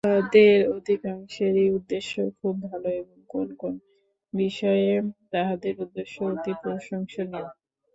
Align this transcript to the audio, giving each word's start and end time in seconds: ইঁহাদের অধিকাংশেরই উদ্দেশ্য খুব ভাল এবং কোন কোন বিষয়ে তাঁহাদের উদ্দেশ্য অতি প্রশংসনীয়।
ইঁহাদের 0.03 0.57
অধিকাংশেরই 0.71 1.67
উদ্দেশ্য 1.71 2.11
খুব 2.37 2.55
ভাল 2.63 2.83
এবং 2.95 3.17
কোন 3.29 3.47
কোন 3.55 3.73
বিষয়ে 4.33 4.89
তাঁহাদের 5.31 5.75
উদ্দেশ্য 5.83 6.15
অতি 6.31 6.51
প্রশংসনীয়। 6.61 7.47